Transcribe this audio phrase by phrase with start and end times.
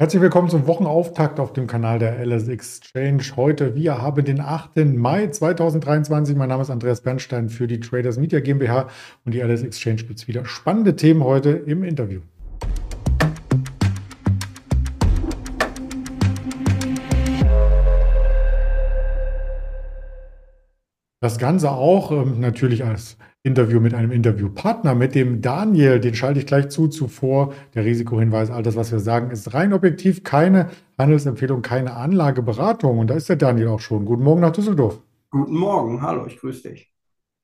[0.00, 3.20] Herzlich willkommen zum Wochenauftakt auf dem Kanal der LS Exchange.
[3.34, 4.76] Heute, wir haben den 8.
[4.94, 6.36] Mai 2023.
[6.36, 8.86] Mein Name ist Andreas Bernstein für die Traders Media GmbH
[9.24, 12.20] und die LS Exchange gibt es wieder spannende Themen heute im Interview.
[21.20, 25.98] Das Ganze auch ähm, natürlich als Interview mit einem Interviewpartner, mit dem Daniel.
[25.98, 26.86] Den schalte ich gleich zu.
[26.86, 32.98] Zuvor der Risikohinweis, all das, was wir sagen, ist rein objektiv, keine Handelsempfehlung, keine Anlageberatung.
[32.98, 34.04] Und da ist der Daniel auch schon.
[34.04, 35.00] Guten Morgen nach Düsseldorf.
[35.30, 36.92] Guten Morgen, hallo, ich grüße dich.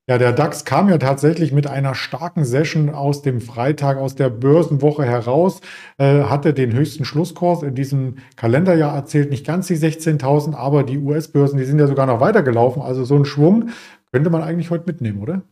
[0.06, 4.28] Ja, der DAX kam ja tatsächlich mit einer starken Session aus dem Freitag, aus der
[4.28, 5.62] Börsenwoche heraus,
[5.96, 10.98] äh, hatte den höchsten Schlusskurs in diesem Kalenderjahr erzählt, nicht ganz die 16.000, aber die
[10.98, 12.82] US-Börsen, die sind ja sogar noch weitergelaufen.
[12.82, 13.70] Also so ein Schwung
[14.12, 15.42] könnte man eigentlich heute mitnehmen, oder?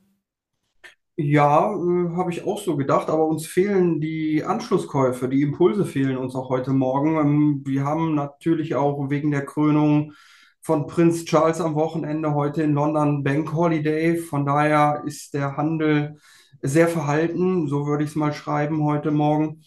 [1.16, 6.16] Ja, äh, habe ich auch so gedacht, aber uns fehlen die Anschlusskäufe, die Impulse fehlen
[6.16, 7.16] uns auch heute Morgen.
[7.18, 10.14] Ähm, wir haben natürlich auch wegen der Krönung
[10.62, 14.16] von Prinz Charles am Wochenende heute in London Bank Holiday.
[14.16, 16.16] Von daher ist der Handel
[16.62, 19.62] sehr verhalten, so würde ich es mal schreiben heute Morgen.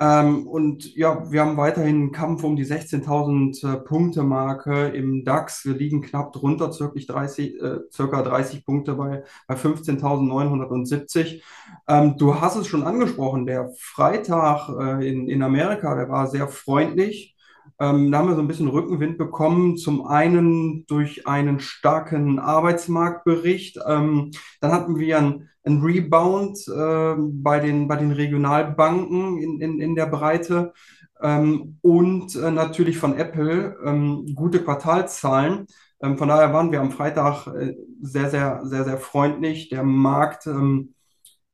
[0.00, 5.24] Ähm, und ja, wir haben weiterhin einen Kampf um die 16.000 äh, Punkte Marke im
[5.24, 5.64] DAX.
[5.66, 11.42] Wir liegen knapp drunter, circa 30, äh, circa 30 Punkte bei, bei 15.970.
[11.86, 16.48] Ähm, du hast es schon angesprochen, der Freitag äh, in, in Amerika, der war sehr
[16.48, 17.36] freundlich.
[17.80, 19.78] Ähm, da haben wir so ein bisschen Rückenwind bekommen.
[19.78, 23.78] Zum einen durch einen starken Arbeitsmarktbericht.
[23.86, 29.80] Ähm, dann hatten wir ein, ein Rebound äh, bei, den, bei den Regionalbanken in, in,
[29.80, 30.74] in der Breite.
[31.22, 35.66] Ähm, und äh, natürlich von Apple ähm, gute Quartalszahlen.
[36.02, 39.70] Ähm, von daher waren wir am Freitag äh, sehr, sehr, sehr, sehr freundlich.
[39.70, 40.94] Der Markt ähm,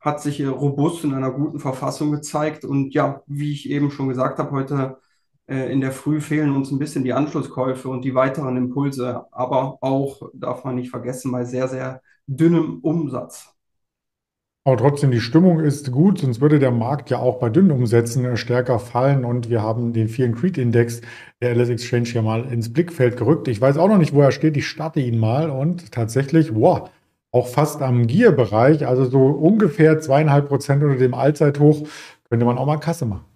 [0.00, 2.64] hat sich äh, robust in einer guten Verfassung gezeigt.
[2.64, 4.98] Und ja, wie ich eben schon gesagt habe, heute
[5.48, 10.30] in der Früh fehlen uns ein bisschen die Anschlusskäufe und die weiteren Impulse, aber auch,
[10.34, 13.56] darf man nicht vergessen, bei sehr, sehr dünnem Umsatz.
[14.66, 18.24] Aber trotzdem, die Stimmung ist gut, sonst würde der Markt ja auch bei dünnen Umsätzen
[18.24, 19.24] äh, stärker fallen.
[19.24, 21.02] Und wir haben den Fear and Creed Index
[21.40, 23.46] der LS Exchange hier mal ins Blickfeld gerückt.
[23.46, 24.56] Ich weiß auch noch nicht, wo er steht.
[24.56, 26.90] Ich starte ihn mal und tatsächlich, wow,
[27.30, 31.86] auch fast am Gier-Bereich, also so ungefähr zweieinhalb Prozent unter dem Allzeithoch,
[32.28, 33.35] könnte man auch mal Kasse machen.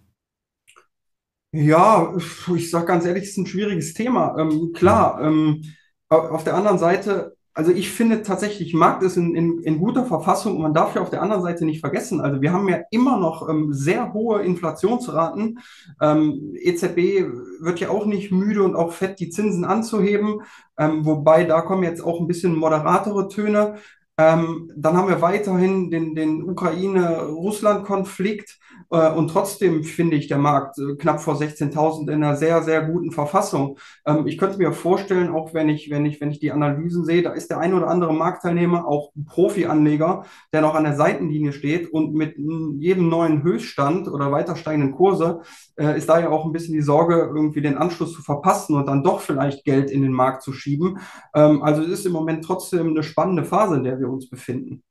[1.53, 2.15] Ja,
[2.55, 4.37] ich sage ganz ehrlich, es ist ein schwieriges Thema.
[4.39, 5.63] Ähm, klar, ähm,
[6.09, 10.55] auf der anderen Seite, also ich finde tatsächlich, Markt ist in, in, in guter Verfassung
[10.57, 13.19] und man darf ja auf der anderen Seite nicht vergessen, also wir haben ja immer
[13.19, 15.59] noch ähm, sehr hohe Inflationsraten.
[16.01, 17.27] Ähm, EZB
[17.61, 20.43] wird ja auch nicht müde und auch fett, die Zinsen anzuheben,
[20.79, 23.75] ähm, wobei da kommen jetzt auch ein bisschen moderatere Töne.
[24.19, 28.59] Ähm, dann haben wir weiterhin den, den Ukraine-Russland-Konflikt.
[28.91, 32.83] Äh, und trotzdem finde ich der Markt äh, knapp vor 16.000 in einer sehr, sehr
[32.83, 33.79] guten Verfassung.
[34.05, 37.23] Ähm, ich könnte mir vorstellen, auch wenn ich, wenn ich, wenn ich die Analysen sehe,
[37.23, 41.93] da ist der ein oder andere Marktteilnehmer, auch Profi-Anleger, der noch an der Seitenlinie steht
[41.93, 45.43] und mit jedem neuen Höchststand oder weiter steigenden Kurse
[45.77, 48.87] äh, ist da ja auch ein bisschen die Sorge, irgendwie den Anschluss zu verpassen und
[48.87, 50.99] dann doch vielleicht Geld in den Markt zu schieben.
[51.35, 54.83] Ähm, also es ist im Moment trotzdem eine spannende Phase, in der wir uns befinden.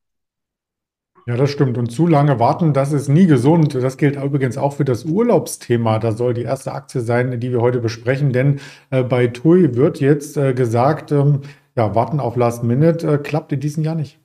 [1.26, 1.78] Ja, das stimmt.
[1.78, 3.76] Und zu lange warten, das ist nie gesund.
[3.76, 6.00] Das gilt übrigens auch für das Urlaubsthema.
[6.00, 8.34] Das soll die erste Aktie sein, die wir heute besprechen.
[8.34, 8.60] Denn
[8.90, 11.42] äh, bei TUI wird jetzt äh, gesagt, ähm,
[11.76, 14.20] ja, warten auf Last Minute äh, klappt in diesem Jahr nicht.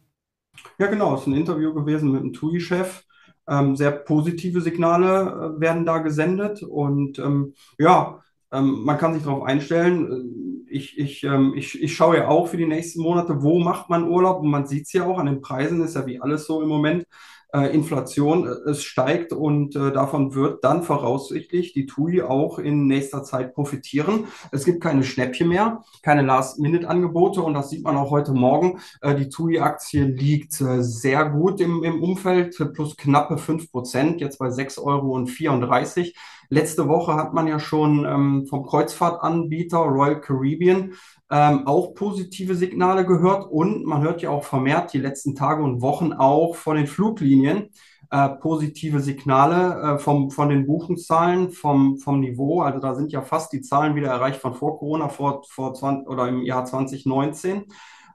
[0.78, 1.14] Ja, genau.
[1.14, 3.04] Es ist ein Interview gewesen mit dem TUI-Chef.
[3.46, 6.62] Ähm, sehr positive Signale äh, werden da gesendet.
[6.62, 8.22] Und ähm, ja,
[8.52, 10.64] ähm, man kann sich darauf einstellen.
[10.68, 14.08] Ich, ich, ähm, ich, ich schaue ja auch für die nächsten Monate, wo macht man
[14.08, 16.62] Urlaub und man sieht es ja auch an den Preisen, ist ja wie alles so
[16.62, 17.06] im Moment.
[17.54, 22.88] Äh, Inflation, äh, es steigt und äh, davon wird dann voraussichtlich die TUI auch in
[22.88, 24.26] nächster Zeit profitieren.
[24.50, 28.80] Es gibt keine Schnäppchen mehr, keine Last-Minute-Angebote und das sieht man auch heute Morgen.
[29.02, 34.40] Äh, die TUI-Aktie liegt äh, sehr gut im, im Umfeld, plus knappe 5 Prozent, jetzt
[34.40, 36.12] bei 6,34 Euro.
[36.48, 40.94] Letzte Woche hat man ja schon ähm, vom Kreuzfahrtanbieter Royal Caribbean
[41.30, 45.80] ähm, auch positive Signale gehört und man hört ja auch vermehrt die letzten Tage und
[45.80, 47.70] Wochen auch von den Fluglinien
[48.10, 52.60] äh, positive Signale äh, vom, von den Buchungszahlen, vom, vom Niveau.
[52.60, 56.06] Also da sind ja fast die Zahlen wieder erreicht von vor Corona, vor, vor 20,
[56.06, 57.64] oder im Jahr 2019.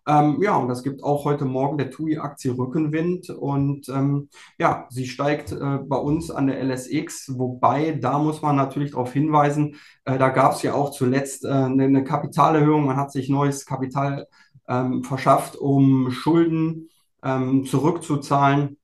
[0.08, 3.30] Ähm, ja, und das gibt auch heute Morgen der TUI-Aktie Rückenwind.
[3.30, 8.56] Und ähm, ja, sie steigt äh, bei uns an der LSX, wobei da muss man
[8.56, 9.76] natürlich darauf hinweisen,
[10.06, 13.66] äh, da gab es ja auch zuletzt äh, eine, eine, Kapitalerhöhung, man hat sich neues
[13.66, 14.28] Kapital
[14.68, 16.90] ähm, verschafft, um Schulden
[17.24, 18.78] ähm, zurückzuzahlen.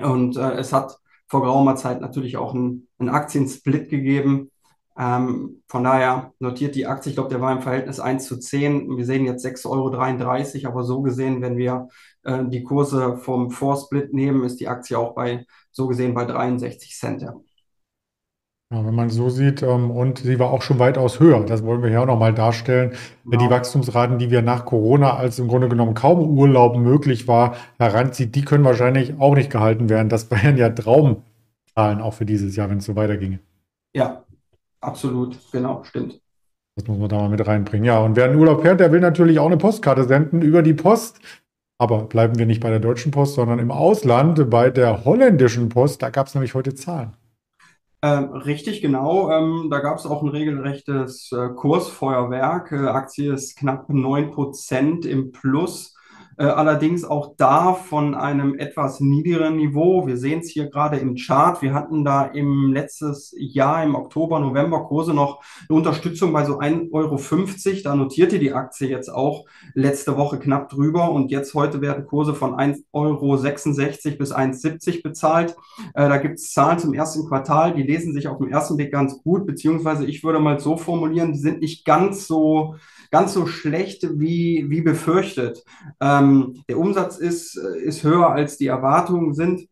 [0.00, 4.50] Und äh, es hat vor geraumer Zeit natürlich auch einen, einen Aktiensplit gegeben
[4.98, 8.96] Ähm, von daher notiert die Aktie, ich glaube, der war im Verhältnis 1 zu 10.
[8.96, 11.88] Wir sehen jetzt 6,33 Euro, aber so gesehen, wenn wir
[12.24, 16.96] äh, die Kurse vom Vorsplit nehmen, ist die Aktie auch bei, so gesehen, bei 63
[16.96, 17.22] Cent.
[17.22, 17.34] Ja.
[18.70, 21.42] Ja, wenn man so sieht, ähm, und sie war auch schon weitaus höher.
[21.46, 22.92] Das wollen wir hier auch nochmal darstellen.
[23.24, 23.42] Genau.
[23.42, 28.34] Die Wachstumsraten, die wir nach Corona, als im Grunde genommen kaum Urlaub möglich war, heranzieht,
[28.34, 30.10] die können wahrscheinlich auch nicht gehalten werden.
[30.10, 33.38] Das wären ja Traumzahlen auch für dieses Jahr, wenn es so weiterginge.
[33.94, 34.24] Ja,
[34.80, 35.38] absolut.
[35.52, 36.20] Genau, stimmt.
[36.76, 37.84] Das muss man da mal mit reinbringen.
[37.84, 40.74] Ja, und wer einen Urlaub fährt, der will natürlich auch eine Postkarte senden über die
[40.74, 41.20] Post.
[41.80, 46.02] Aber bleiben wir nicht bei der deutschen Post, sondern im Ausland, bei der holländischen Post.
[46.02, 47.14] Da gab es nämlich heute Zahlen.
[48.02, 49.30] Ähm, richtig, genau.
[49.30, 52.70] Ähm, da gab es auch ein regelrechtes äh, Kursfeuerwerk.
[52.70, 55.96] Äh, Aktie ist knapp 9% im Plus.
[56.38, 60.06] Äh, allerdings auch da von einem etwas niedrigeren Niveau.
[60.06, 61.60] Wir sehen es hier gerade im Chart.
[61.62, 66.60] Wir hatten da im letztes Jahr, im Oktober, November Kurse noch eine Unterstützung bei so
[66.60, 67.82] 1,50 Euro.
[67.82, 72.34] Da notierte die Aktie jetzt auch letzte Woche knapp drüber und jetzt heute werden Kurse
[72.34, 73.26] von 1,66 Euro
[74.18, 75.56] bis 1,70 bezahlt.
[75.94, 78.92] Äh, da gibt es Zahlen zum ersten Quartal, die lesen sich auf den ersten Blick
[78.92, 82.76] ganz gut, beziehungsweise ich würde mal so formulieren, die sind nicht ganz so
[83.10, 85.64] ganz so schlecht wie, wie befürchtet.
[86.00, 86.27] Ähm,
[86.68, 89.68] der Umsatz ist, ist höher als die Erwartungen sind.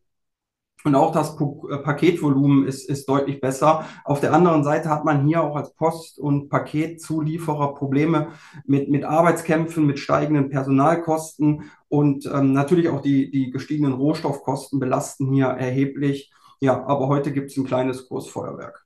[0.86, 3.84] Und auch das äh, Paketvolumen ist, ist deutlich besser.
[4.04, 8.28] Auf der anderen Seite hat man hier auch als Post- und Paketzulieferer Probleme
[8.66, 15.32] mit, mit Arbeitskämpfen, mit steigenden Personalkosten und ähm, natürlich auch die, die gestiegenen Rohstoffkosten belasten
[15.32, 16.32] hier erheblich.
[16.60, 18.85] Ja, aber heute gibt es ein kleines Kursfeuerwerk.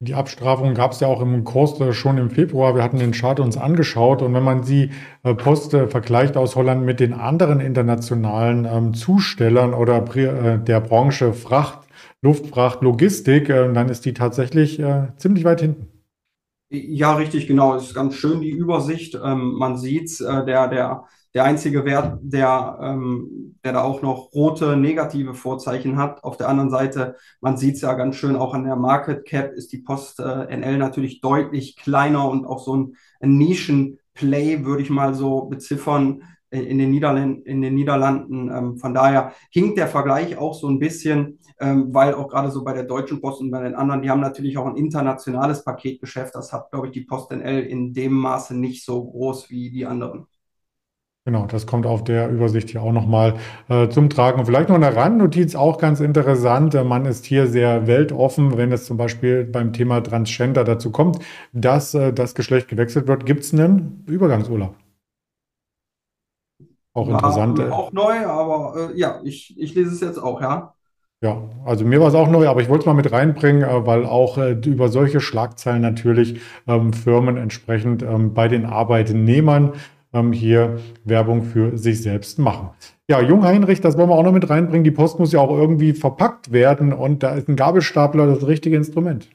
[0.00, 2.74] Die Abstrafung gab es ja auch im Kurs äh, schon im Februar.
[2.74, 4.90] Wir hatten den Chart uns angeschaut und wenn man die
[5.22, 11.32] äh, Post äh, vergleicht aus Holland mit den anderen internationalen ähm, Zustellern oder der Branche
[11.32, 11.80] Fracht,
[12.20, 14.82] Luftfracht, Logistik, dann ist die tatsächlich
[15.16, 15.88] ziemlich weit hinten.
[16.68, 17.74] Ja, richtig, genau.
[17.74, 19.14] Das ist ganz schön die Übersicht.
[19.22, 21.04] Ähm, man sieht, der, der
[21.36, 26.24] der einzige Wert, der, ähm, der da auch noch rote negative Vorzeichen hat.
[26.24, 29.52] Auf der anderen Seite, man sieht es ja ganz schön, auch an der Market Cap
[29.52, 34.82] ist die Post äh, NL natürlich deutlich kleiner und auch so ein, ein Nischen-Play, würde
[34.82, 38.50] ich mal so beziffern, äh, in den, Niederlanden, in den Niederlanden.
[38.50, 42.64] Ähm, von daher hinkt der Vergleich auch so ein bisschen, ähm, weil auch gerade so
[42.64, 46.34] bei der Deutschen Post und bei den anderen, die haben natürlich auch ein internationales Paketgeschäft.
[46.34, 49.84] Das hat, glaube ich, die Post NL in dem Maße nicht so groß wie die
[49.84, 50.26] anderen.
[51.26, 53.34] Genau, das kommt auf der Übersicht hier auch nochmal
[53.68, 54.38] äh, zum Tragen.
[54.38, 56.74] Und vielleicht noch eine Randnotiz, auch ganz interessant.
[56.74, 61.18] Man ist hier sehr weltoffen, wenn es zum Beispiel beim Thema Transgender dazu kommt,
[61.52, 63.26] dass äh, das Geschlecht gewechselt wird.
[63.26, 64.76] Gibt es einen Übergangsurlaub?
[66.94, 67.58] Auch interessant.
[67.58, 70.74] War auch neu, aber äh, ja, ich, ich lese es jetzt auch, ja.
[71.22, 73.84] Ja, also mir war es auch neu, aber ich wollte es mal mit reinbringen, äh,
[73.84, 79.72] weil auch äh, über solche Schlagzeilen natürlich ähm, Firmen entsprechend ähm, bei den Arbeitnehmern
[80.16, 82.70] ähm, hier Werbung für sich selbst machen.
[83.08, 84.84] Ja, Jung Heinrich, das wollen wir auch noch mit reinbringen.
[84.84, 88.76] Die Post muss ja auch irgendwie verpackt werden und da ist ein Gabelstapler das richtige
[88.76, 89.28] Instrument.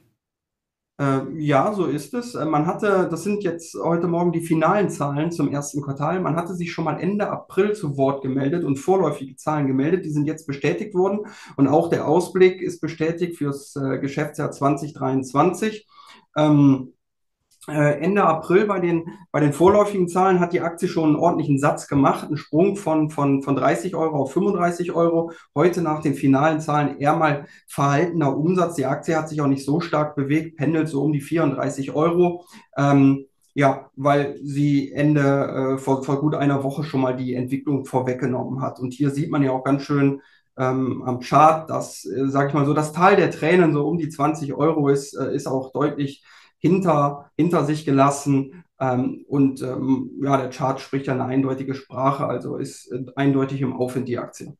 [1.02, 2.36] Äh, ja, so ist es.
[2.36, 6.20] Äh, man hatte, das sind jetzt heute Morgen die finalen Zahlen zum ersten Quartal.
[6.20, 10.06] Man hatte sich schon mal Ende April zu Wort gemeldet und vorläufige Zahlen gemeldet.
[10.06, 11.22] Die sind jetzt bestätigt worden
[11.56, 15.88] und auch der Ausblick ist bestätigt fürs äh, Geschäftsjahr 2023.
[16.38, 17.01] Ähm, äh,
[17.68, 21.88] Ende April bei den, bei den vorläufigen Zahlen hat die Aktie schon einen ordentlichen Satz
[21.88, 25.32] gemacht, einen Sprung von, von, von 30 Euro auf 35 Euro.
[25.54, 28.76] Heute nach den finalen Zahlen eher mal verhaltener Umsatz.
[28.76, 32.46] Die Aktie hat sich auch nicht so stark bewegt, pendelt so um die 34 Euro.
[32.76, 37.86] Ähm, ja, weil sie Ende äh, vor, vor gut einer Woche schon mal die Entwicklung
[37.86, 38.80] vorweggenommen hat.
[38.80, 40.22] Und hier sieht man ja auch ganz schön
[40.58, 43.98] ähm, am Chart, dass, äh, sage ich mal so, das Tal der Tränen so um
[43.98, 46.24] die 20 Euro ist, äh, ist auch deutlich
[46.62, 48.64] hinter, hinter sich gelassen.
[48.80, 53.62] Ähm, und ähm, ja, der Chart spricht ja eine eindeutige Sprache, also ist äh, eindeutig
[53.62, 54.56] im Aufwind die Aktie.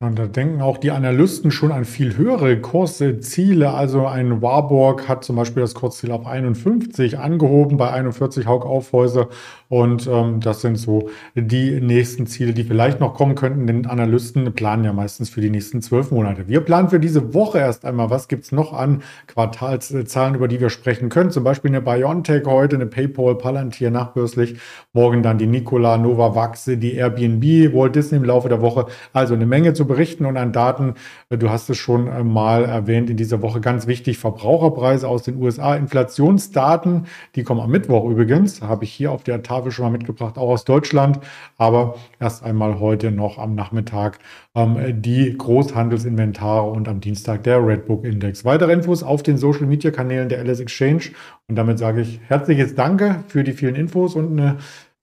[0.00, 3.74] Und da denken auch die Analysten schon an viel höhere Kursziele.
[3.74, 9.28] Also ein Warburg hat zum Beispiel das Kursziel auf 51 angehoben, bei 41 Haug Aufhäuser.
[9.68, 13.66] Und ähm, das sind so die nächsten Ziele, die vielleicht noch kommen könnten.
[13.66, 16.48] Denn Analysten planen ja meistens für die nächsten zwölf Monate.
[16.48, 20.70] Wir planen für diese Woche erst einmal, was gibt's noch an Quartalszahlen, über die wir
[20.70, 21.30] sprechen können.
[21.30, 24.58] Zum Beispiel eine BioNTech heute, eine PayPal, Palantir nachbörslich.
[24.94, 28.86] Morgen dann die Nikola, Novavax, die Airbnb, Walt Disney im Laufe der Woche.
[29.12, 30.94] Also eine Menge zu berichten und an Daten.
[31.28, 34.16] Du hast es schon äh, mal erwähnt in dieser Woche ganz wichtig.
[34.16, 39.42] Verbraucherpreise aus den USA, Inflationsdaten, die kommen am Mittwoch übrigens, habe ich hier auf der
[39.42, 41.20] Tafel Kommentare schon mal mitgebracht, auch aus Deutschland.
[41.56, 44.18] Aber erst einmal heute noch am Nachmittag
[44.54, 48.44] ähm, die Großhandelsinventare und am Dienstag der Redbook Index.
[48.44, 51.10] Weitere Infos auf den Social Media Kanälen der LS Exchange.
[51.48, 54.58] Und damit sage ich herzliches Danke für die vielen Infos und eine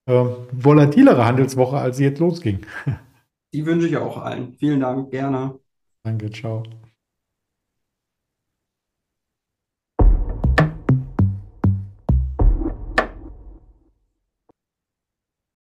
[0.07, 2.59] äh, volatilere Handelswoche, als sie jetzt losging.
[3.53, 4.53] Die wünsche ich auch allen.
[4.59, 5.57] Vielen Dank, gerne.
[6.03, 6.63] Danke, ciao.